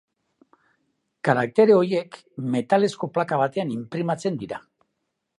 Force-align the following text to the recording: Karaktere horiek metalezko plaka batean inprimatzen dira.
Karaktere 1.27 1.75
horiek 1.81 2.17
metalezko 2.55 3.09
plaka 3.17 3.39
batean 3.43 3.75
inprimatzen 3.77 4.41
dira. 4.45 4.59